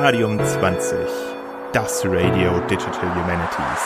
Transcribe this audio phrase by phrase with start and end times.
[0.00, 0.96] Radium 20,
[1.72, 3.82] das Radio Digital Humanities.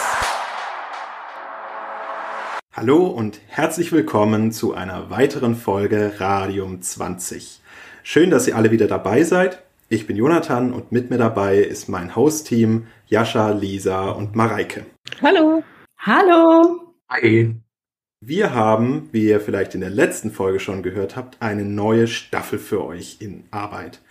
[2.75, 7.63] Hallo und herzlich willkommen zu einer weiteren Folge Radium 20.
[8.03, 9.63] Schön, dass ihr alle wieder dabei seid.
[9.89, 14.85] Ich bin Jonathan und mit mir dabei ist mein Host-Team Jascha, Lisa und Mareike.
[15.23, 15.65] Hallo.
[15.99, 16.95] Hallo.
[17.09, 17.57] Hi.
[18.21, 22.59] Wir haben, wie ihr vielleicht in der letzten Folge schon gehört habt, eine neue Staffel
[22.59, 24.03] für euch in Arbeit.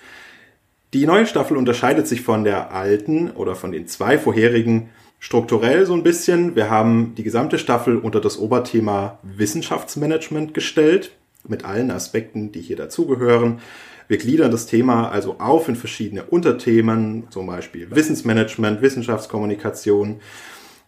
[0.94, 5.94] Die neue Staffel unterscheidet sich von der alten oder von den zwei vorherigen strukturell so
[5.94, 6.56] ein bisschen.
[6.58, 11.14] Wir haben die gesamte Staffel unter das Oberthema Wissenschaftsmanagement gestellt,
[11.48, 13.62] mit allen Aspekten, die hier dazugehören.
[14.10, 20.20] Wir gliedern das Thema also auf in verschiedene Unterthemen, zum Beispiel Wissensmanagement, Wissenschaftskommunikation,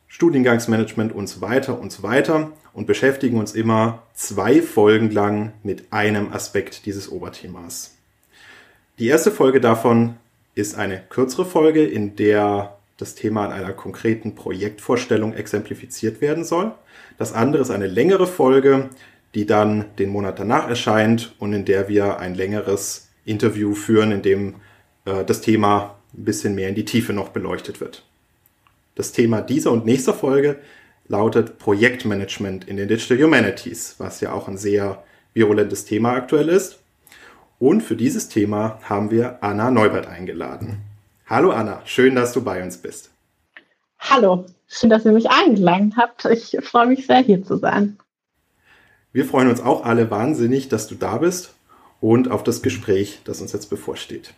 [0.10, 5.94] Studiengangsmanagement und so weiter und so weiter und beschäftigen uns immer zwei Folgen lang mit
[5.94, 7.93] einem Aspekt dieses Oberthemas.
[9.00, 10.18] Die erste Folge davon
[10.54, 16.74] ist eine kürzere Folge, in der das Thema an einer konkreten Projektvorstellung exemplifiziert werden soll.
[17.18, 18.90] Das andere ist eine längere Folge,
[19.34, 24.22] die dann den Monat danach erscheint und in der wir ein längeres Interview führen, in
[24.22, 24.56] dem
[25.06, 28.06] äh, das Thema ein bisschen mehr in die Tiefe noch beleuchtet wird.
[28.94, 30.60] Das Thema dieser und nächster Folge
[31.08, 36.83] lautet Projektmanagement in den Digital Humanities, was ja auch ein sehr virulentes Thema aktuell ist.
[37.64, 40.82] Und für dieses Thema haben wir Anna Neubert eingeladen.
[41.28, 43.10] Hallo Anna, schön, dass du bei uns bist.
[44.00, 46.26] Hallo, schön, dass ihr mich eingeladen habt.
[46.26, 47.98] Ich freue mich sehr, hier zu sein.
[49.14, 51.54] Wir freuen uns auch alle wahnsinnig, dass du da bist
[52.02, 54.34] und auf das Gespräch, das uns jetzt bevorsteht.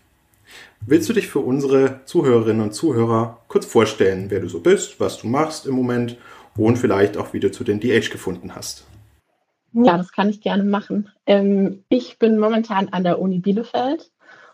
[0.82, 5.18] Willst du dich für unsere Zuhörerinnen und Zuhörer kurz vorstellen, wer du so bist, was
[5.18, 6.16] du machst im Moment
[6.56, 8.86] und vielleicht auch, wie du zu den DH gefunden hast?
[9.84, 11.10] Ja, das kann ich gerne machen.
[11.26, 14.10] Ähm, ich bin momentan an der Uni Bielefeld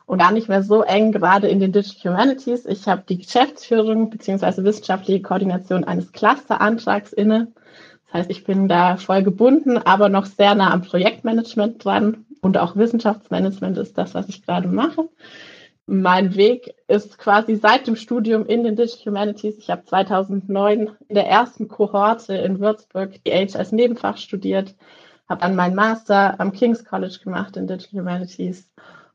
[0.08, 2.66] und gar nicht mehr so eng gerade in den Digital Humanities.
[2.66, 4.64] Ich habe die Geschäftsführung bzw.
[4.64, 7.52] wissenschaftliche Koordination eines Clusterantrags inne.
[8.06, 12.58] Das heißt, ich bin da voll gebunden, aber noch sehr nah am Projektmanagement dran und
[12.58, 15.08] auch Wissenschaftsmanagement ist das, was ich gerade mache.
[15.86, 19.58] Mein Weg ist quasi seit dem Studium in den Digital Humanities.
[19.60, 24.74] Ich habe 2009 in der ersten Kohorte in Würzburg DH als Nebenfach studiert,
[25.32, 28.70] habe dann meinen Master am King's College gemacht in Digital Humanities,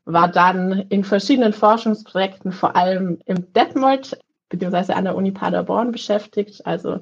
[0.06, 4.18] war dann in verschiedenen Forschungsprojekten, vor allem im Detmold
[4.48, 4.94] bzw.
[4.94, 6.64] an der Uni Paderborn beschäftigt.
[6.66, 7.00] Also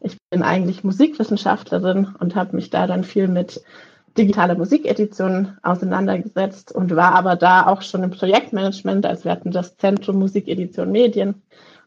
[0.00, 3.62] ich bin eigentlich Musikwissenschaftlerin und habe mich da dann viel mit
[4.18, 9.06] digitaler Musikedition auseinandergesetzt und war aber da auch schon im Projektmanagement.
[9.06, 11.42] Also wir hatten das Zentrum Musikedition Medien,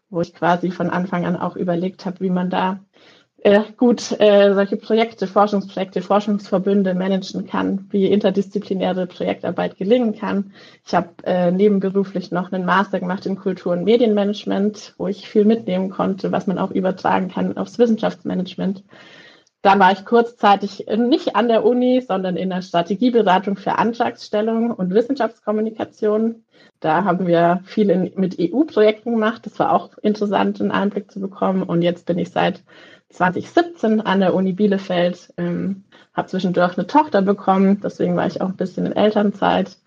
[0.10, 2.80] wo ich quasi von Anfang an auch überlegt habe, wie man da
[3.44, 10.54] äh, gut äh, solche Projekte, Forschungsprojekte, Forschungsverbünde managen kann, wie interdisziplinäre Projektarbeit gelingen kann.
[10.86, 15.46] Ich habe äh, nebenberuflich noch einen Master gemacht in Kultur- und Medienmanagement, wo ich viel
[15.46, 18.84] mitnehmen konnte, was man auch übertragen kann aufs Wissenschaftsmanagement.
[19.62, 24.94] Dann war ich kurzzeitig nicht an der Uni, sondern in der Strategieberatung für Antragsstellung und
[24.94, 26.46] Wissenschaftskommunikation.
[26.80, 29.46] Da haben wir viel in, mit EU-Projekten gemacht.
[29.46, 31.64] Das war auch interessant, einen Einblick zu bekommen.
[31.64, 32.64] Und jetzt bin ich seit
[33.10, 35.84] 2017 an der Uni Bielefeld, ähm,
[36.14, 39.78] habe zwischendurch eine Tochter bekommen, deswegen war ich auch ein bisschen in Elternzeit.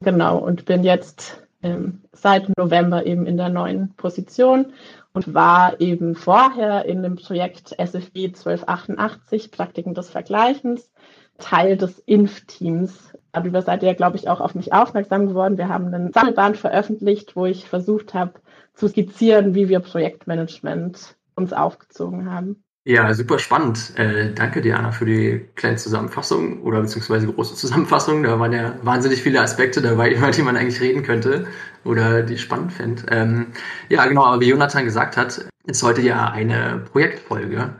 [0.00, 4.72] Genau, und bin jetzt ähm, seit November eben in der neuen Position
[5.12, 10.90] und war eben vorher in dem Projekt SFB 1288, Praktiken des Vergleichens,
[11.38, 13.12] Teil des INF-Teams.
[13.32, 15.58] Darüber seid ihr, glaube ich, auch auf mich aufmerksam geworden.
[15.58, 18.34] Wir haben einen Sammelband veröffentlicht, wo ich versucht habe
[18.74, 22.64] zu skizzieren, wie wir Projektmanagement uns aufgezogen haben.
[22.84, 23.96] Ja, super spannend.
[23.96, 28.24] Äh, danke dir, Anna, für die kleine Zusammenfassung oder beziehungsweise große Zusammenfassung.
[28.24, 31.46] Da waren ja wahnsinnig viele Aspekte dabei, über die man eigentlich reden könnte
[31.84, 33.02] oder die spannend fände.
[33.08, 33.52] Ähm,
[33.88, 37.76] ja, genau, aber wie Jonathan gesagt hat, ist heute ja eine Projektfolge.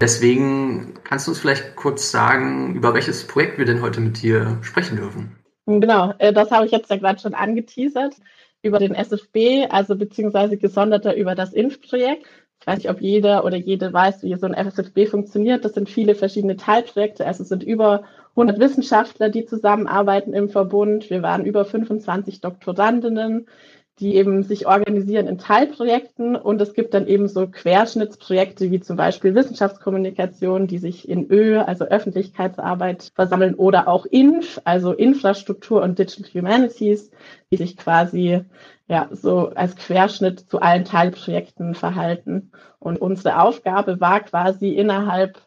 [0.00, 4.58] Deswegen kannst du uns vielleicht kurz sagen, über welches Projekt wir denn heute mit dir
[4.62, 5.36] sprechen dürfen.
[5.66, 8.14] Genau, äh, das habe ich jetzt ja gerade schon angeteasert
[8.62, 12.26] über den SFB, also beziehungsweise gesonderter über das INF-Projekt.
[12.64, 15.66] Ich weiß nicht, ob jeder oder jede weiß, wie so ein FSFB funktioniert.
[15.66, 17.26] Das sind viele verschiedene Teilprojekte.
[17.26, 21.10] Also es sind über 100 Wissenschaftler, die zusammenarbeiten im Verbund.
[21.10, 23.48] Wir waren über 25 Doktorandinnen,
[24.00, 26.36] die eben sich organisieren in Teilprojekten.
[26.36, 31.58] Und es gibt dann eben so Querschnittsprojekte wie zum Beispiel Wissenschaftskommunikation, die sich in Ö,
[31.60, 37.10] also Öffentlichkeitsarbeit, versammeln oder auch INF, also Infrastruktur und Digital Humanities,
[37.50, 38.44] die sich quasi
[38.86, 42.50] ja, so als Querschnitt zu allen Teilprojekten verhalten.
[42.78, 45.40] Und unsere Aufgabe war quasi innerhalb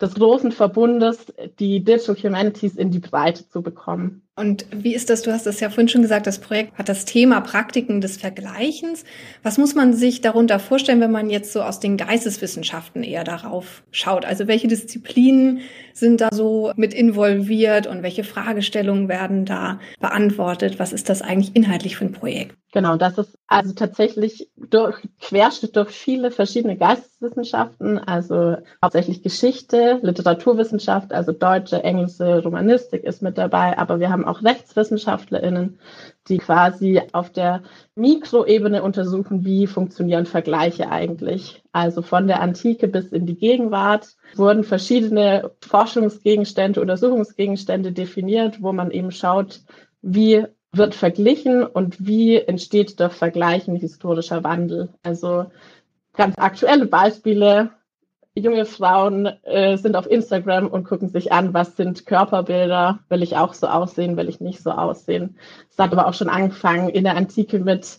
[0.00, 4.26] des großen Verbundes die Digital Humanities in die Breite zu bekommen.
[4.34, 5.20] Und wie ist das?
[5.20, 9.04] Du hast das ja vorhin schon gesagt, das Projekt hat das Thema Praktiken des Vergleichens.
[9.42, 13.82] Was muss man sich darunter vorstellen, wenn man jetzt so aus den Geisteswissenschaften eher darauf
[13.90, 14.24] schaut?
[14.24, 15.60] Also welche Disziplinen
[15.92, 20.78] sind da so mit involviert und welche Fragestellungen werden da beantwortet?
[20.78, 22.56] Was ist das eigentlich inhaltlich für ein Projekt?
[22.72, 31.12] Genau, das ist also tatsächlich durch Querschnitt durch viele verschiedene Geisteswissenschaften, also hauptsächlich Geschichte, Literaturwissenschaft,
[31.12, 35.78] also Deutsche, Englische, Romanistik ist mit dabei, aber wir haben auch RechtswissenschaftlerInnen,
[36.28, 37.62] die quasi auf der
[37.94, 41.62] Mikroebene untersuchen, wie funktionieren Vergleiche eigentlich.
[41.72, 48.90] Also von der Antike bis in die Gegenwart wurden verschiedene Forschungsgegenstände, Untersuchungsgegenstände definiert, wo man
[48.90, 49.60] eben schaut,
[50.00, 54.88] wie wird verglichen und wie entsteht durch Vergleichen historischer Wandel.
[55.02, 55.46] Also
[56.14, 57.70] ganz aktuelle Beispiele.
[58.34, 63.36] Junge Frauen äh, sind auf Instagram und gucken sich an, was sind Körperbilder, will ich
[63.36, 65.36] auch so aussehen, will ich nicht so aussehen.
[65.70, 67.98] Es hat aber auch schon angefangen in der Antike mit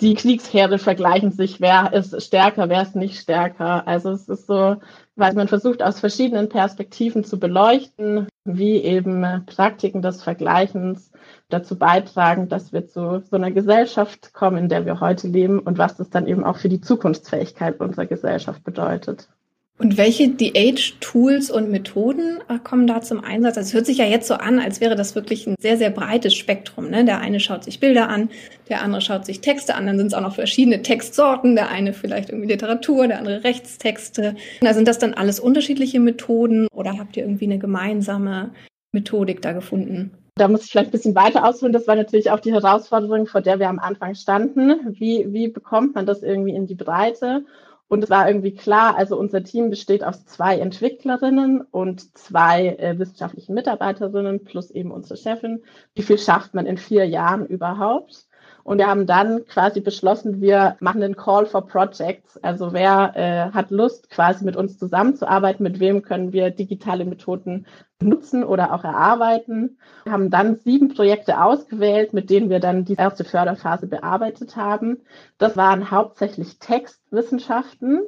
[0.00, 3.88] die Kriegsheere vergleichen sich, wer ist stärker, wer ist nicht stärker.
[3.88, 4.76] Also es ist so,
[5.14, 11.10] weil man versucht aus verschiedenen Perspektiven zu beleuchten, wie eben Praktiken des Vergleichens
[11.48, 15.78] dazu beitragen, dass wir zu so einer Gesellschaft kommen, in der wir heute leben und
[15.78, 19.28] was das dann eben auch für die Zukunftsfähigkeit unserer Gesellschaft bedeutet.
[19.78, 23.58] Und welche DH-Tools und Methoden äh, kommen da zum Einsatz?
[23.58, 25.90] Also es hört sich ja jetzt so an, als wäre das wirklich ein sehr, sehr
[25.90, 26.88] breites Spektrum.
[26.88, 27.04] Ne?
[27.04, 28.30] Der eine schaut sich Bilder an,
[28.70, 31.92] der andere schaut sich Texte an, dann sind es auch noch verschiedene Textsorten, der eine
[31.92, 34.34] vielleicht irgendwie Literatur, der andere Rechtstexte.
[34.62, 38.52] Da sind das dann alles unterschiedliche Methoden oder habt ihr irgendwie eine gemeinsame
[38.92, 40.12] Methodik da gefunden?
[40.36, 41.72] Da muss ich vielleicht ein bisschen weiter ausholen.
[41.74, 44.94] Das war natürlich auch die Herausforderung, vor der wir am Anfang standen.
[44.98, 47.44] Wie, wie bekommt man das irgendwie in die Breite?
[47.88, 52.98] Und es war irgendwie klar, also unser Team besteht aus zwei Entwicklerinnen und zwei äh,
[52.98, 55.62] wissenschaftlichen Mitarbeiterinnen plus eben unsere Chefin.
[55.94, 58.26] Wie viel schafft man in vier Jahren überhaupt?
[58.66, 62.36] Und wir haben dann quasi beschlossen, wir machen einen Call for Projects.
[62.38, 67.66] Also wer äh, hat Lust, quasi mit uns zusammenzuarbeiten, mit wem können wir digitale Methoden
[68.02, 69.78] nutzen oder auch erarbeiten.
[70.02, 74.98] Wir haben dann sieben Projekte ausgewählt, mit denen wir dann die erste Förderphase bearbeitet haben.
[75.38, 78.00] Das waren hauptsächlich Textwissenschaften.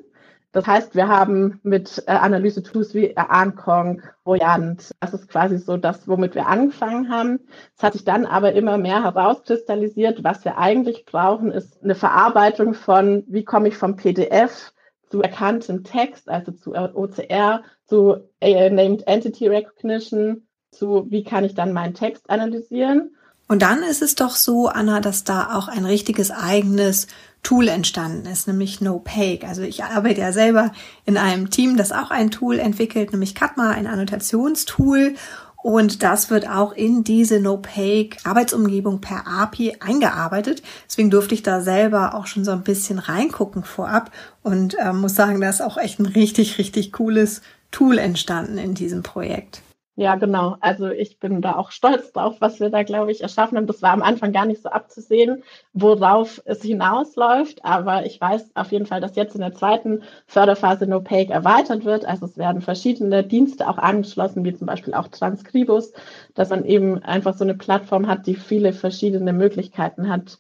[0.53, 6.09] Das heißt, wir haben mit äh, Analyse-Tools wie Ankong, Voyant, das ist quasi so das,
[6.09, 7.41] womit wir angefangen haben.
[7.77, 12.73] Es hat sich dann aber immer mehr herauskristallisiert, was wir eigentlich brauchen, ist eine Verarbeitung
[12.73, 14.73] von, wie komme ich vom PDF
[15.11, 21.55] zu erkanntem Text, also zu OCR, zu äh, Named Entity Recognition, zu wie kann ich
[21.55, 23.15] dann meinen Text analysieren.
[23.49, 27.07] Und dann ist es doch so, Anna, dass da auch ein richtiges eigenes
[27.43, 29.47] Tool entstanden ist, nämlich NoPake.
[29.47, 30.73] Also ich arbeite ja selber
[31.07, 35.15] in einem Team, das auch ein Tool entwickelt, nämlich Katma, ein Annotationstool.
[35.63, 40.63] Und das wird auch in diese NoPake Arbeitsumgebung per API eingearbeitet.
[40.87, 44.11] Deswegen durfte ich da selber auch schon so ein bisschen reingucken vorab
[44.43, 47.41] und äh, muss sagen, da ist auch echt ein richtig, richtig cooles
[47.71, 49.63] Tool entstanden in diesem Projekt.
[50.01, 50.57] Ja, genau.
[50.61, 53.67] Also ich bin da auch stolz drauf, was wir da, glaube ich, erschaffen haben.
[53.67, 55.43] Das war am Anfang gar nicht so abzusehen,
[55.73, 57.65] worauf es hinausläuft.
[57.65, 62.05] Aber ich weiß auf jeden Fall, dass jetzt in der zweiten Förderphase NoPake erweitert wird.
[62.05, 65.93] Also es werden verschiedene Dienste auch angeschlossen, wie zum Beispiel auch Transcribus,
[66.35, 70.39] dass man eben einfach so eine Plattform hat, die viele verschiedene Möglichkeiten hat,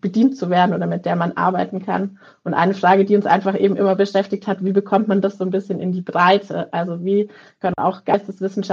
[0.00, 2.20] bedient zu werden oder mit der man arbeiten kann.
[2.44, 5.44] Und eine Frage, die uns einfach eben immer beschäftigt hat, wie bekommt man das so
[5.44, 6.72] ein bisschen in die Breite?
[6.72, 7.28] Also wie
[7.58, 8.04] können auch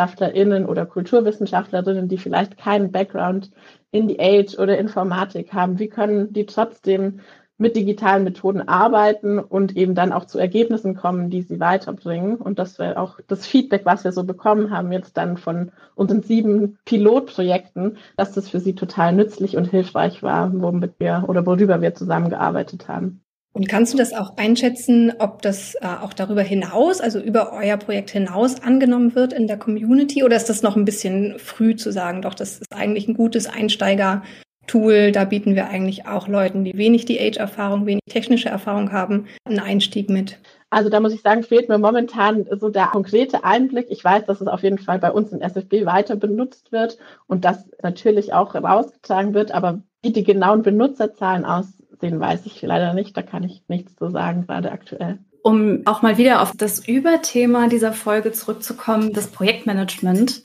[0.03, 3.51] GeisteswissenschaftlerInnen oder Kulturwissenschaftlerinnen, die vielleicht keinen Background
[3.91, 7.22] in die Age oder Informatik haben, wie können die trotzdem
[7.57, 12.36] mit digitalen Methoden arbeiten und eben dann auch zu Ergebnissen kommen, die sie weiterbringen.
[12.36, 16.24] Und das wäre auch das Feedback, was wir so bekommen haben jetzt dann von unseren
[16.24, 21.81] sieben Pilotprojekten, dass das für sie total nützlich und hilfreich war, womit wir oder worüber
[21.81, 23.24] wir zusammengearbeitet haben.
[23.53, 27.77] Und kannst du das auch einschätzen, ob das äh, auch darüber hinaus, also über euer
[27.77, 30.24] Projekt hinaus angenommen wird in der Community?
[30.24, 33.45] Oder ist das noch ein bisschen früh zu sagen, doch, das ist eigentlich ein gutes
[33.45, 35.12] Einsteiger-Tool.
[35.12, 39.60] Da bieten wir eigentlich auch Leuten, die wenig die Age-Erfahrung, wenig technische Erfahrung haben, einen
[39.60, 40.39] Einstieg mit.
[40.72, 43.86] Also da muss ich sagen, fehlt mir momentan so der konkrete Einblick.
[43.91, 47.45] Ich weiß, dass es auf jeden Fall bei uns in SFB weiter benutzt wird und
[47.45, 51.67] das natürlich auch rausgetragen wird, aber wie die genauen Benutzerzahlen aus
[52.03, 53.17] den weiß ich leider nicht.
[53.17, 55.19] Da kann ich nichts zu sagen, gerade aktuell.
[55.41, 60.43] Um auch mal wieder auf das Überthema dieser Folge zurückzukommen, das Projektmanagement,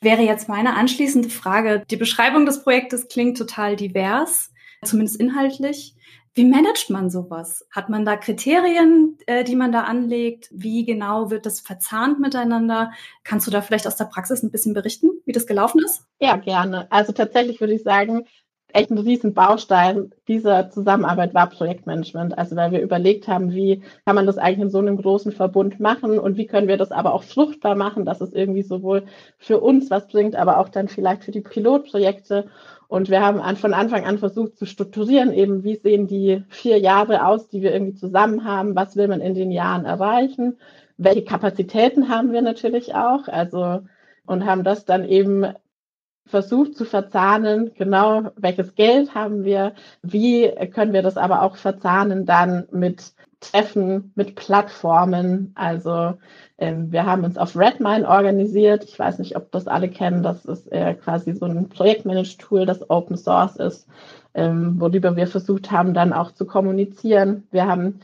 [0.00, 1.82] wäre jetzt meine anschließende Frage.
[1.90, 4.50] Die Beschreibung des Projektes klingt total divers,
[4.82, 5.94] zumindest inhaltlich.
[6.34, 7.66] Wie managt man sowas?
[7.70, 10.48] Hat man da Kriterien, äh, die man da anlegt?
[10.52, 12.92] Wie genau wird das verzahnt miteinander?
[13.24, 16.06] Kannst du da vielleicht aus der Praxis ein bisschen berichten, wie das gelaufen ist?
[16.20, 16.86] Ja, gerne.
[16.90, 18.26] Also tatsächlich würde ich sagen,
[18.72, 22.36] echt ein riesen Baustein dieser Zusammenarbeit war Projektmanagement.
[22.38, 25.80] Also weil wir überlegt haben, wie kann man das eigentlich in so einem großen Verbund
[25.80, 29.04] machen und wie können wir das aber auch fruchtbar machen, dass es irgendwie sowohl
[29.38, 32.46] für uns was bringt, aber auch dann vielleicht für die Pilotprojekte.
[32.88, 37.26] Und wir haben von Anfang an versucht zu strukturieren, eben wie sehen die vier Jahre
[37.26, 40.58] aus, die wir irgendwie zusammen haben, was will man in den Jahren erreichen,
[40.96, 43.80] welche Kapazitäten haben wir natürlich auch, also
[44.26, 45.46] und haben das dann eben
[46.26, 52.26] versucht zu verzahnen, genau welches Geld haben wir, wie können wir das aber auch verzahnen
[52.26, 55.52] dann mit Treffen, mit Plattformen.
[55.54, 56.14] Also
[56.58, 58.84] ähm, wir haben uns auf Redmine organisiert.
[58.84, 60.22] Ich weiß nicht, ob das alle kennen.
[60.22, 63.88] Das ist äh, quasi so ein Projektmanage-Tool, das Open Source ist,
[64.34, 67.44] ähm, worüber wir versucht haben, dann auch zu kommunizieren.
[67.50, 68.00] Wir haben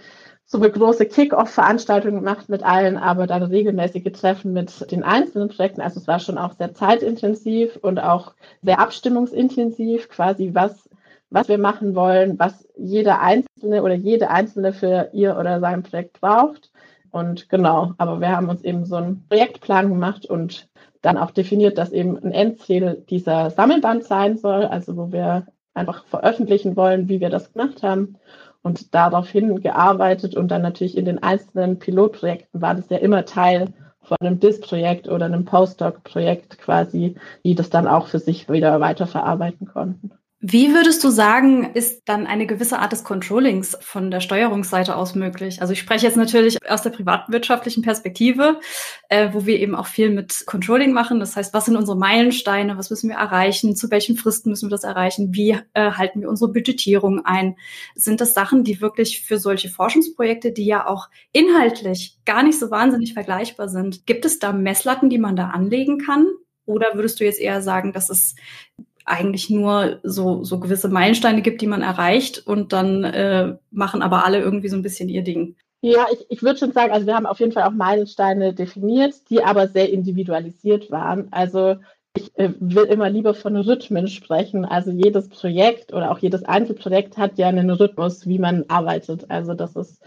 [0.48, 5.80] so eine große Kick-Off-Veranstaltung gemacht mit allen, aber dann regelmäßige Treffen mit den einzelnen Projekten.
[5.80, 10.88] Also es war schon auch sehr zeitintensiv und auch sehr abstimmungsintensiv, quasi was,
[11.30, 16.20] was wir machen wollen, was jeder Einzelne oder jede Einzelne für ihr oder sein Projekt
[16.20, 16.70] braucht.
[17.10, 20.68] Und genau, aber wir haben uns eben so einen Projektplan gemacht und
[21.02, 26.04] dann auch definiert, dass eben ein Endziel dieser Sammelband sein soll, also wo wir einfach
[26.04, 28.16] veröffentlichen wollen, wie wir das gemacht haben
[28.66, 33.72] und daraufhin gearbeitet und dann natürlich in den einzelnen Pilotprojekten war das ja immer Teil
[34.02, 39.68] von einem DIS-Projekt oder einem Postdoc-Projekt quasi, die das dann auch für sich wieder weiterverarbeiten
[39.68, 40.10] konnten.
[40.40, 45.14] Wie würdest du sagen, ist dann eine gewisse Art des Controllings von der Steuerungsseite aus
[45.14, 45.62] möglich?
[45.62, 48.60] Also ich spreche jetzt natürlich aus der privatwirtschaftlichen Perspektive,
[49.08, 51.20] äh, wo wir eben auch viel mit Controlling machen.
[51.20, 52.76] Das heißt, was sind unsere Meilensteine?
[52.76, 53.76] Was müssen wir erreichen?
[53.76, 55.34] Zu welchen Fristen müssen wir das erreichen?
[55.34, 57.56] Wie äh, halten wir unsere Budgetierung ein?
[57.94, 62.70] Sind das Sachen, die wirklich für solche Forschungsprojekte, die ja auch inhaltlich gar nicht so
[62.70, 66.26] wahnsinnig vergleichbar sind, gibt es da Messlatten, die man da anlegen kann?
[66.66, 68.34] Oder würdest du jetzt eher sagen, dass es
[69.06, 74.26] eigentlich nur so, so gewisse Meilensteine gibt, die man erreicht und dann äh, machen aber
[74.26, 75.56] alle irgendwie so ein bisschen ihr Ding.
[75.80, 79.14] Ja, ich, ich würde schon sagen, also wir haben auf jeden Fall auch Meilensteine definiert,
[79.30, 81.28] die aber sehr individualisiert waren.
[81.30, 81.76] Also
[82.16, 84.64] ich äh, will immer lieber von Rhythmen sprechen.
[84.64, 89.30] Also jedes Projekt oder auch jedes Einzelprojekt hat ja einen Rhythmus, wie man arbeitet.
[89.30, 90.02] Also das ist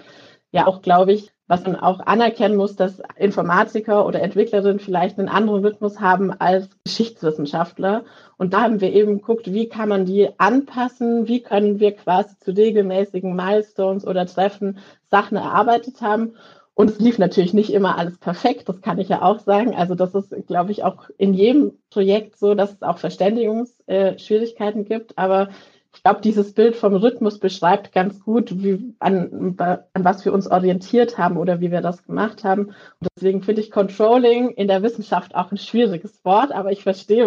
[0.51, 5.29] ja auch, glaube ich, was man auch anerkennen muss, dass Informatiker oder Entwicklerinnen vielleicht einen
[5.29, 8.03] anderen Rhythmus haben als Geschichtswissenschaftler.
[8.38, 12.38] Und da haben wir eben geguckt, wie kann man die anpassen, wie können wir quasi
[12.39, 14.77] zu regelmäßigen Milestones oder Treffen
[15.10, 16.36] Sachen erarbeitet haben.
[16.75, 19.74] Und es lief natürlich nicht immer alles perfekt, das kann ich ja auch sagen.
[19.75, 25.18] Also das ist, glaube ich, auch in jedem Projekt so, dass es auch Verständigungsschwierigkeiten gibt.
[25.18, 25.50] Aber
[25.96, 30.50] ich glaube, dieses Bild vom Rhythmus beschreibt ganz gut, wie, an, an was wir uns
[30.50, 32.67] orientiert haben oder wie wir das gemacht haben.
[32.67, 37.25] Und deswegen finde ich Controlling in der Wissenschaft auch ein schwieriges Wort, aber ich verstehe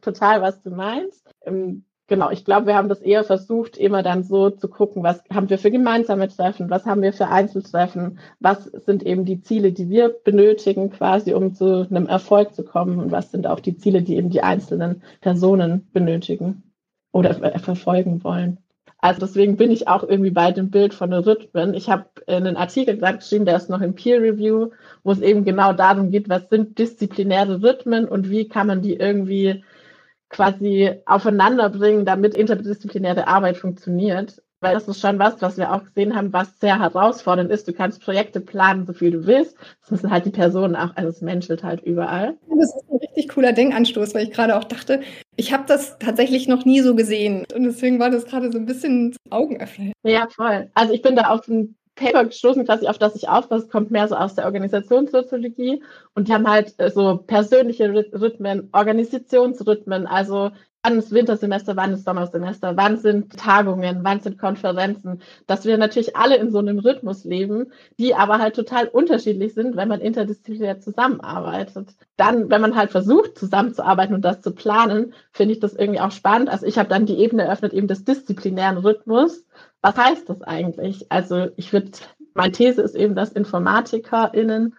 [0.00, 1.26] total, was du meinst.
[1.44, 5.20] Ähm, genau, ich glaube, wir haben das eher versucht, immer dann so zu gucken, was
[5.32, 9.72] haben wir für gemeinsame Treffen, was haben wir für Einzeltreffen, was sind eben die Ziele,
[9.72, 13.76] die wir benötigen, quasi, um zu einem Erfolg zu kommen und was sind auch die
[13.76, 16.62] Ziele, die eben die einzelnen Personen benötigen
[17.14, 18.58] oder verfolgen wollen.
[18.98, 21.74] Also deswegen bin ich auch irgendwie bei dem Bild von Rhythmen.
[21.74, 24.70] Ich habe einen Artikel geschrieben, der ist noch im Peer Review,
[25.04, 28.94] wo es eben genau darum geht, was sind disziplinäre Rhythmen und wie kann man die
[28.94, 29.62] irgendwie
[30.28, 34.42] quasi aufeinander bringen, damit interdisziplinäre Arbeit funktioniert.
[34.64, 37.68] Weil das ist schon was, was wir auch gesehen haben, was sehr herausfordernd ist.
[37.68, 39.58] Du kannst Projekte planen, so viel du willst.
[39.82, 42.38] Das müssen halt die Personen auch, also es menschelt halt überall.
[42.48, 45.02] Das ist ein richtig cooler Denkanstoß, weil ich gerade auch dachte,
[45.36, 47.44] ich habe das tatsächlich noch nie so gesehen.
[47.54, 49.92] Und deswegen war das gerade so ein bisschen Augenöffner.
[50.02, 50.70] Ja, voll.
[50.72, 54.08] Also ich bin da auf ein Paper gestoßen, quasi auf das ich aufpasse, kommt mehr
[54.08, 55.82] so aus der Organisationssoziologie
[56.14, 60.50] und die haben halt äh, so persönliche Rhythmen, Organisationsrhythmen, also
[60.84, 66.14] wann ist Wintersemester, wann ist Sommersemester, wann sind Tagungen, wann sind Konferenzen, dass wir natürlich
[66.14, 70.80] alle in so einem Rhythmus leben, die aber halt total unterschiedlich sind, wenn man interdisziplinär
[70.80, 71.94] zusammenarbeitet.
[72.16, 76.12] Dann, wenn man halt versucht, zusammenzuarbeiten und das zu planen, finde ich das irgendwie auch
[76.12, 76.50] spannend.
[76.50, 79.46] Also ich habe dann die Ebene eröffnet, eben des disziplinären Rhythmus.
[79.84, 81.12] Was heißt das eigentlich?
[81.12, 81.90] Also ich würde,
[82.32, 84.74] meine These ist eben, dass InformatikerInnen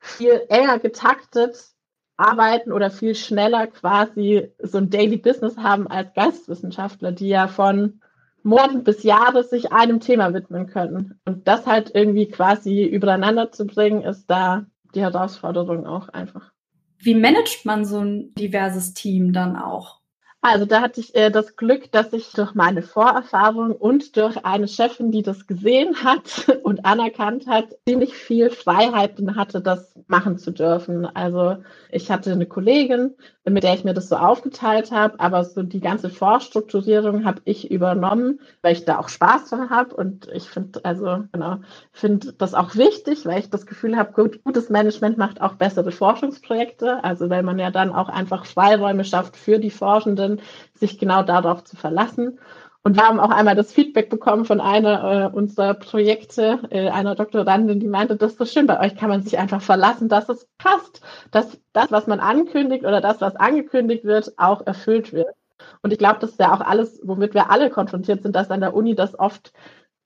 [0.00, 1.70] viel enger getaktet
[2.18, 8.02] arbeiten oder viel schneller quasi so ein Daily Business haben als Geisteswissenschaftler, die ja von
[8.42, 11.18] Monaten bis Jahre sich einem Thema widmen können.
[11.24, 16.52] Und das halt irgendwie quasi übereinander zu bringen, ist da die Herausforderung auch einfach.
[16.98, 20.03] Wie managt man so ein diverses Team dann auch?
[20.46, 24.68] Also da hatte ich äh, das Glück, dass ich durch meine Vorerfahrung und durch eine
[24.68, 30.50] Chefin, die das gesehen hat und anerkannt hat, ziemlich viel Freiheiten hatte, das machen zu
[30.50, 31.06] dürfen.
[31.06, 31.56] Also
[31.90, 33.14] ich hatte eine Kollegin,
[33.46, 37.70] mit der ich mir das so aufgeteilt habe, aber so die ganze Vorstrukturierung habe ich
[37.70, 41.60] übernommen, weil ich da auch Spaß dran habe und ich finde also genau
[41.92, 45.90] finde das auch wichtig, weil ich das Gefühl habe, gut, gutes Management macht auch bessere
[45.90, 50.33] Forschungsprojekte, also weil man ja dann auch einfach Freiräume schafft für die Forschenden,
[50.74, 52.38] sich genau darauf zu verlassen.
[52.82, 57.14] Und wir haben auch einmal das Feedback bekommen von einer äh, unserer Projekte, äh, einer
[57.14, 60.28] Doktorandin, die meinte, das ist so schön, bei euch kann man sich einfach verlassen, dass
[60.28, 61.00] es passt,
[61.30, 65.34] dass das, was man ankündigt oder das, was angekündigt wird, auch erfüllt wird.
[65.82, 68.60] Und ich glaube, das ist ja auch alles, womit wir alle konfrontiert sind, dass an
[68.60, 69.52] der Uni das oft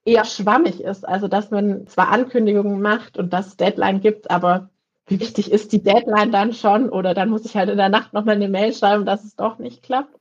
[0.05, 1.07] eher schwammig ist.
[1.07, 4.69] Also, dass man zwar Ankündigungen macht und das Deadline gibt, aber
[5.07, 6.89] wie wichtig ist die Deadline dann schon?
[6.89, 9.57] Oder dann muss ich halt in der Nacht nochmal eine Mail schreiben, dass es doch
[9.59, 10.18] nicht klappt.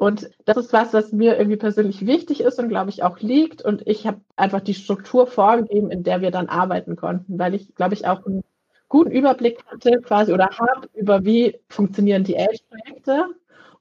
[0.00, 3.60] Und das ist was, was mir irgendwie persönlich wichtig ist und glaube ich auch liegt.
[3.60, 7.74] Und ich habe einfach die Struktur vorgegeben, in der wir dann arbeiten konnten, weil ich,
[7.74, 8.42] glaube ich, auch einen
[8.88, 13.26] guten Überblick hatte quasi oder habe über wie funktionieren die Elch-Projekte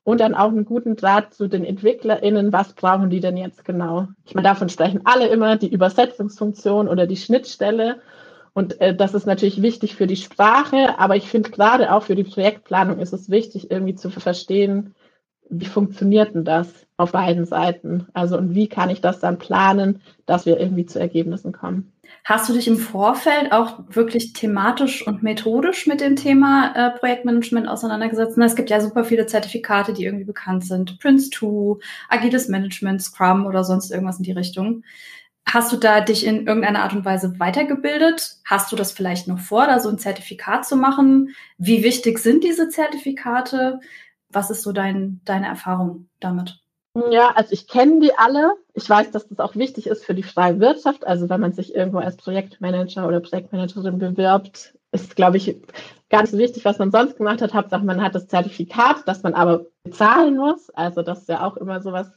[0.04, 4.10] und dann auch einen guten Draht zu den EntwicklerInnen, was brauchen die denn jetzt genau?
[4.26, 8.02] Ich meine, davon sprechen alle immer, die Übersetzungsfunktion oder die Schnittstelle.
[8.52, 12.16] Und äh, das ist natürlich wichtig für die Sprache, aber ich finde gerade auch für
[12.16, 14.96] die Projektplanung ist es wichtig, irgendwie zu verstehen,
[15.50, 18.08] wie funktioniert denn das auf beiden Seiten?
[18.14, 21.92] Also und wie kann ich das dann planen, dass wir irgendwie zu Ergebnissen kommen?
[22.24, 27.68] Hast du dich im Vorfeld auch wirklich thematisch und methodisch mit dem Thema äh, Projektmanagement
[27.68, 28.38] auseinandergesetzt?
[28.38, 31.00] Es gibt ja super viele Zertifikate, die irgendwie bekannt sind.
[31.02, 31.80] Prince2,
[32.10, 34.84] Agiles Management, Scrum oder sonst irgendwas in die Richtung.
[35.46, 38.36] Hast du da dich in irgendeiner Art und Weise weitergebildet?
[38.46, 41.34] Hast du das vielleicht noch vor, da so ein Zertifikat zu machen?
[41.58, 43.80] Wie wichtig sind diese Zertifikate?
[44.32, 46.60] Was ist so dein, deine Erfahrung damit?
[47.12, 48.54] Ja, also ich kenne die alle.
[48.74, 51.06] Ich weiß, dass das auch wichtig ist für die freie Wirtschaft.
[51.06, 55.56] Also wenn man sich irgendwo als Projektmanager oder Projektmanagerin bewirbt, ist, glaube ich,
[56.10, 57.54] ganz wichtig, was man sonst gemacht hat.
[57.54, 60.70] Hauptsache, man hat das Zertifikat, das man aber bezahlen muss.
[60.72, 62.12] Also das ist ja auch immer sowas,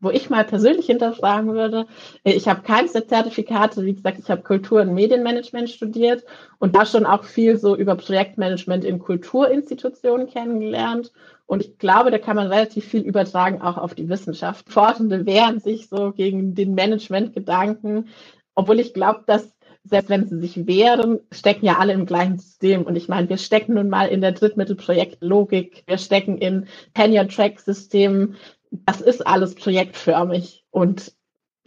[0.00, 1.86] wo ich mal persönlich hinterfragen würde.
[2.24, 3.84] Ich habe keins der Zertifikate.
[3.84, 6.24] Wie gesagt, ich habe Kultur- und Medienmanagement studiert
[6.58, 11.12] und da schon auch viel so über Projektmanagement in Kulturinstitutionen kennengelernt.
[11.46, 14.68] Und ich glaube, da kann man relativ viel übertragen, auch auf die Wissenschaft.
[14.68, 18.08] Forschende wehren sich so gegen den Managementgedanken,
[18.56, 19.55] obwohl ich glaube, dass
[19.88, 22.82] selbst wenn sie sich wehren, stecken ja alle im gleichen System.
[22.82, 28.36] Und ich meine, wir stecken nun mal in der Drittmittelprojektlogik, wir stecken in Tenure-Track-Systemen.
[28.70, 30.64] Das ist alles projektförmig.
[30.70, 31.12] Und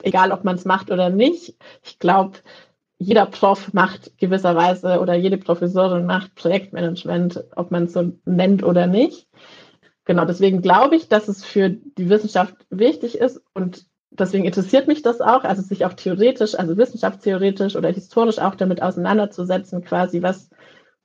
[0.03, 2.39] egal, ob man es macht oder nicht, ich glaube,
[2.97, 8.87] jeder Prof macht gewisserweise oder jede Professorin macht Projektmanagement, ob man es so nennt oder
[8.87, 9.27] nicht.
[10.03, 15.01] Genau, deswegen glaube ich, dass es für die Wissenschaft wichtig ist und deswegen interessiert mich
[15.01, 20.49] das auch, also sich auch theoretisch, also wissenschaftstheoretisch oder historisch auch damit auseinanderzusetzen, quasi, was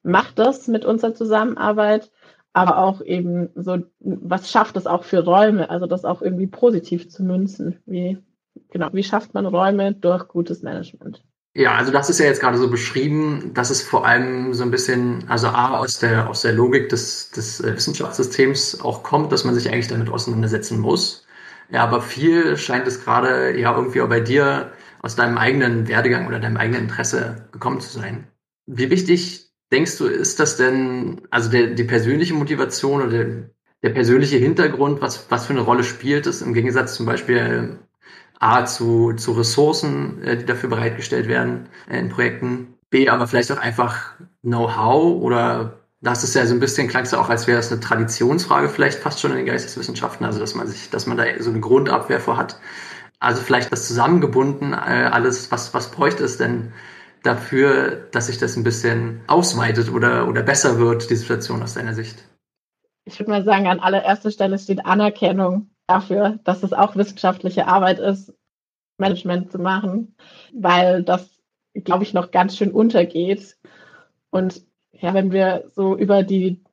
[0.02, 2.10] macht das mit unserer Zusammenarbeit,
[2.52, 7.08] aber auch eben so, was schafft es auch für Räume, also das auch irgendwie positiv
[7.08, 7.80] zu münzen.
[7.86, 8.18] Wie,
[8.70, 11.22] genau, wie schafft man Räume durch gutes Management?
[11.56, 14.72] Ja, also das ist ja jetzt gerade so beschrieben, dass es vor allem so ein
[14.72, 19.44] bisschen, also A, aus der, aus der Logik des, des äh, Wissenschaftssystems auch kommt, dass
[19.44, 21.23] man sich eigentlich damit auseinandersetzen muss.
[21.70, 26.26] Ja, aber viel scheint es gerade ja irgendwie auch bei dir aus deinem eigenen Werdegang
[26.26, 28.26] oder deinem eigenen Interesse gekommen zu sein.
[28.66, 33.26] Wie wichtig denkst du, ist das denn, also der, die persönliche Motivation oder der,
[33.82, 37.78] der persönliche Hintergrund, was, was für eine Rolle spielt es im Gegensatz zum Beispiel
[38.40, 43.52] A zu, zu Ressourcen, äh, die dafür bereitgestellt werden äh, in Projekten, B aber vielleicht
[43.52, 47.46] auch einfach Know-how oder das ist ja so ein bisschen, klang es ja auch, als
[47.46, 51.06] wäre es eine Traditionsfrage vielleicht fast schon in den Geisteswissenschaften, also dass man sich, dass
[51.06, 52.58] man da so eine Grundabwehr vor hat.
[53.20, 54.76] Also vielleicht das zusammengebunden, äh,
[55.10, 56.72] alles, was, was bräuchte es denn
[57.22, 61.94] dafür, dass sich das ein bisschen ausweitet oder, oder besser wird, die Situation aus deiner
[61.94, 62.22] Sicht?
[63.06, 67.98] Ich würde mal sagen, an allererster Stelle steht Anerkennung dafür, dass es auch wissenschaftliche Arbeit
[67.98, 68.34] ist,
[68.98, 70.14] Management zu machen,
[70.52, 71.30] weil das,
[71.72, 73.56] glaube ich, noch ganz schön untergeht.
[74.30, 74.62] Und
[75.04, 76.64] ja, wenn wir so über die,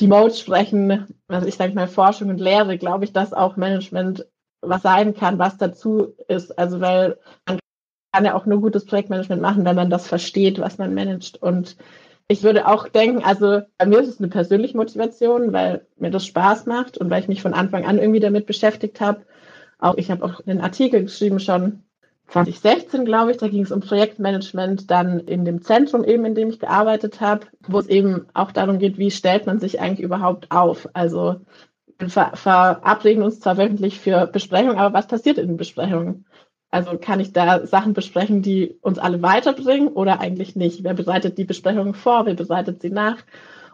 [0.00, 4.26] die Modes sprechen, also ich sage mal Forschung und Lehre, glaube ich, dass auch Management
[4.62, 6.58] was sein kann, was dazu ist.
[6.58, 7.60] Also weil man
[8.12, 11.40] kann ja auch nur gutes Projektmanagement machen, wenn man das versteht, was man managt.
[11.40, 11.76] Und
[12.26, 16.26] ich würde auch denken, also bei mir ist es eine persönliche Motivation, weil mir das
[16.26, 19.24] Spaß macht und weil ich mich von Anfang an irgendwie damit beschäftigt habe.
[19.78, 21.84] Auch ich habe auch einen Artikel geschrieben schon
[22.28, 26.48] 2016, glaube ich, da ging es um Projektmanagement dann in dem Zentrum eben, in dem
[26.48, 30.50] ich gearbeitet habe, wo es eben auch darum geht, wie stellt man sich eigentlich überhaupt
[30.50, 30.88] auf?
[30.92, 31.36] Also
[31.98, 36.26] wir verabreden uns zwar wöchentlich für Besprechungen, aber was passiert in den Besprechungen?
[36.70, 40.82] Also kann ich da Sachen besprechen, die uns alle weiterbringen oder eigentlich nicht?
[40.82, 42.26] Wer bereitet die Besprechungen vor?
[42.26, 43.18] Wer bereitet sie nach?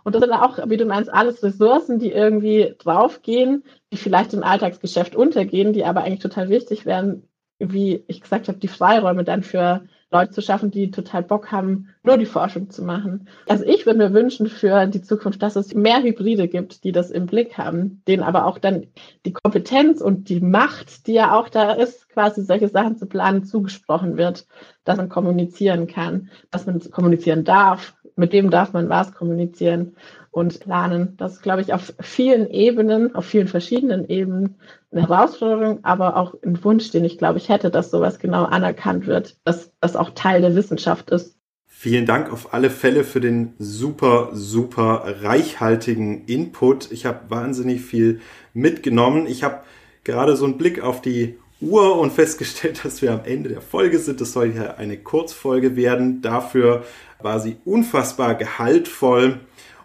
[0.04, 4.42] Und das sind auch, wie du meinst, alles Ressourcen, die irgendwie draufgehen, die vielleicht im
[4.42, 7.28] Alltagsgeschäft untergehen, die aber eigentlich total wichtig wären,
[7.70, 11.88] wie ich gesagt habe, die Freiräume dann für Leute zu schaffen, die total Bock haben,
[12.02, 13.28] nur die Forschung zu machen.
[13.48, 17.10] Also ich würde mir wünschen für die Zukunft, dass es mehr Hybride gibt, die das
[17.10, 18.86] im Blick haben, denen aber auch dann
[19.24, 23.44] die Kompetenz und die Macht, die ja auch da ist, quasi solche Sachen zu planen,
[23.44, 24.46] zugesprochen wird,
[24.84, 29.96] dass man kommunizieren kann, dass man kommunizieren darf, mit dem darf man was kommunizieren
[30.30, 31.14] und planen.
[31.18, 34.56] Das ist, glaube ich, auf vielen Ebenen, auf vielen verschiedenen Ebenen
[34.90, 39.06] eine Herausforderung, aber auch ein Wunsch, den ich, glaube ich, hätte, dass sowas genau anerkannt
[39.06, 41.38] wird, dass das auch Teil der Wissenschaft ist.
[41.66, 46.92] Vielen Dank auf alle Fälle für den super, super reichhaltigen Input.
[46.92, 48.20] Ich habe wahnsinnig viel
[48.54, 49.26] mitgenommen.
[49.26, 49.62] Ich habe
[50.04, 53.98] gerade so einen Blick auf die Uhr und festgestellt, dass wir am Ende der Folge
[53.98, 54.20] sind.
[54.20, 56.20] Das soll hier eine Kurzfolge werden.
[56.20, 56.84] Dafür
[57.20, 59.40] war sie unfassbar gehaltvoll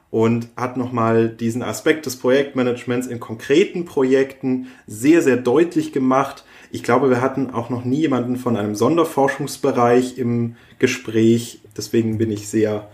[0.10, 6.46] und hat nochmal diesen Aspekt des Projektmanagements in konkreten Projekten sehr, sehr deutlich gemacht.
[6.72, 11.62] Ich glaube, wir hatten auch noch nie jemanden von einem Sonderforschungsbereich im Gespräch.
[11.76, 12.90] Deswegen bin ich sehr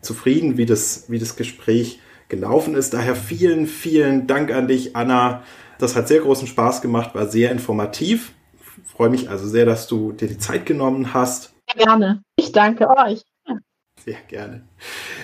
[0.00, 2.94] zufrieden, wie das, wie das Gespräch gelaufen ist.
[2.94, 5.42] Daher vielen, vielen Dank an dich, Anna.
[5.78, 8.32] Das hat sehr großen Spaß gemacht, war sehr informativ.
[8.84, 11.52] Ich freue mich also sehr, dass du dir die Zeit genommen hast.
[11.76, 12.22] Gerne.
[12.36, 13.22] Ich danke euch.
[14.04, 14.62] Sehr gerne.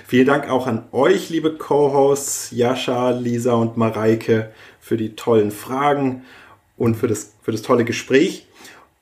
[0.07, 6.25] Vielen Dank auch an euch, liebe Co-Hosts Jascha, Lisa und Mareike, für die tollen Fragen
[6.77, 8.49] und für das, für das tolle Gespräch.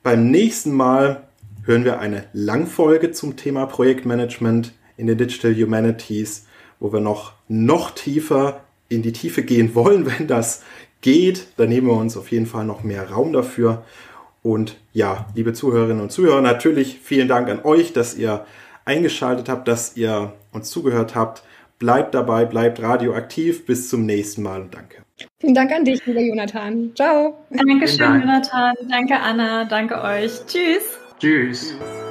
[0.03, 1.27] Beim nächsten Mal
[1.63, 6.45] hören wir eine Langfolge zum Thema Projektmanagement in den Digital Humanities,
[6.79, 10.63] wo wir noch, noch tiefer in die Tiefe gehen wollen, wenn das
[11.01, 11.47] geht.
[11.57, 13.83] Da nehmen wir uns auf jeden Fall noch mehr Raum dafür.
[14.43, 18.45] Und ja, liebe Zuhörerinnen und Zuhörer, natürlich vielen Dank an euch, dass ihr
[18.85, 21.43] eingeschaltet habt, dass ihr uns zugehört habt.
[21.79, 23.65] Bleibt dabei, bleibt radioaktiv.
[23.65, 25.03] Bis zum nächsten Mal und danke.
[25.39, 26.91] Vielen Dank an dich, lieber Jonathan.
[26.95, 27.37] Ciao.
[27.49, 28.23] Dankeschön, Dank.
[28.23, 28.75] Jonathan.
[28.89, 29.65] Danke, Anna.
[29.65, 30.45] Danke euch.
[30.45, 30.99] Tschüss.
[31.19, 31.75] Tschüss.
[31.77, 32.10] Tschüss.